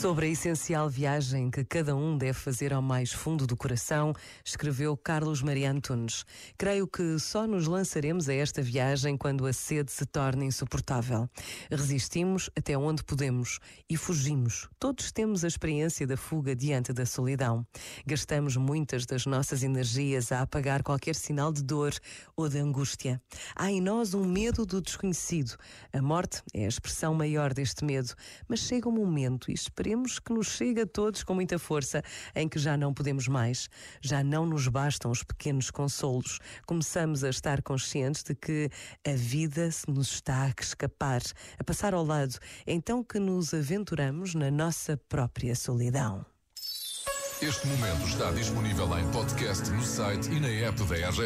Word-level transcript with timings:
Sobre 0.00 0.26
a 0.26 0.28
essencial 0.28 0.90
viagem 0.90 1.50
que 1.50 1.64
cada 1.64 1.96
um 1.96 2.18
deve 2.18 2.34
fazer 2.34 2.70
ao 2.70 2.82
mais 2.82 3.12
fundo 3.12 3.46
do 3.46 3.56
coração, 3.56 4.12
escreveu 4.44 4.94
Carlos 4.94 5.40
Maria 5.40 5.70
Antunes. 5.70 6.26
Creio 6.58 6.86
que 6.86 7.18
só 7.18 7.46
nos 7.46 7.66
lançaremos 7.66 8.28
a 8.28 8.34
esta 8.34 8.60
viagem 8.60 9.16
quando 9.16 9.46
a 9.46 9.54
sede 9.54 9.90
se 9.90 10.04
torna 10.04 10.44
insuportável. 10.44 11.26
Resistimos 11.70 12.50
até 12.54 12.76
onde 12.76 13.02
podemos 13.02 13.58
e 13.88 13.96
fugimos. 13.96 14.68
Todos 14.78 15.10
temos 15.10 15.44
a 15.44 15.48
experiência 15.48 16.06
da 16.06 16.16
fuga 16.16 16.54
diante 16.54 16.92
da 16.92 17.06
solidão. 17.06 17.66
Gastamos 18.06 18.54
muitas 18.58 19.06
das 19.06 19.24
nossas 19.24 19.62
energias 19.62 20.30
a 20.30 20.42
apagar 20.42 20.82
qualquer 20.82 21.14
sinal 21.14 21.50
de 21.50 21.64
dor 21.64 21.94
ou 22.36 22.50
de 22.50 22.58
angústia. 22.58 23.20
Há 23.56 23.70
em 23.70 23.80
nós 23.80 24.12
um 24.12 24.26
medo 24.26 24.66
do 24.66 24.82
desconhecido. 24.82 25.56
A 25.90 26.02
morte 26.02 26.42
é 26.52 26.66
a 26.66 26.68
expressão 26.68 27.14
maior 27.14 27.54
deste 27.54 27.82
medo, 27.82 28.12
mas 28.46 28.60
chega 28.60 28.90
um 28.90 28.92
momento 28.92 29.50
e 29.50 29.54
esperamos 29.54 29.85
Esperemos 29.86 30.18
que 30.18 30.32
nos 30.32 30.48
chegue 30.48 30.80
a 30.80 30.86
todos 30.86 31.22
com 31.22 31.32
muita 31.32 31.60
força, 31.60 32.02
em 32.34 32.48
que 32.48 32.58
já 32.58 32.76
não 32.76 32.92
podemos 32.92 33.28
mais, 33.28 33.70
já 34.02 34.24
não 34.24 34.44
nos 34.44 34.66
bastam 34.66 35.12
os 35.12 35.22
pequenos 35.22 35.70
consolos. 35.70 36.40
Começamos 36.66 37.22
a 37.22 37.30
estar 37.30 37.62
conscientes 37.62 38.24
de 38.24 38.34
que 38.34 38.68
a 39.06 39.12
vida 39.12 39.70
se 39.70 39.88
nos 39.88 40.14
está 40.14 40.42
a 40.42 40.52
escapar, 40.60 41.22
a 41.56 41.62
passar 41.62 41.94
ao 41.94 42.04
lado, 42.04 42.36
então 42.66 43.04
que 43.04 43.20
nos 43.20 43.54
aventuramos 43.54 44.34
na 44.34 44.50
nossa 44.50 44.96
própria 45.08 45.54
solidão. 45.54 46.26
Este 47.40 47.66
momento 47.68 48.08
está 48.08 48.32
disponível 48.32 48.98
em 48.98 49.08
podcast 49.12 49.70
no 49.70 49.84
site 49.84 50.30
e 50.32 50.40
na 50.40 50.48
app 50.48 50.82
da 50.82 50.96
RGF. 50.96 51.20